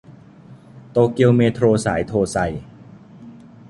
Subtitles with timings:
[0.91, 2.37] โตเกียวเมโทรสายโทไซ